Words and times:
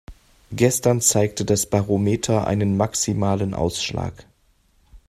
Gestern 0.51 0.99
zeigte 0.99 1.45
das 1.45 1.67
Barometer 1.67 2.47
einen 2.47 2.75
maximalen 2.75 3.53
Ausschlag. 3.53 4.25